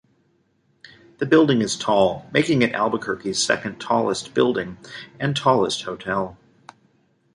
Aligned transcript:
The 1.19 1.27
building 1.27 1.61
is 1.61 1.77
tall, 1.77 2.25
making 2.33 2.63
it 2.63 2.73
Albuquerque's 2.73 3.43
second 3.45 3.79
tallest 3.79 4.33
building 4.33 4.77
and 5.19 5.35
tallest 5.37 5.83
hotel. 5.83 6.39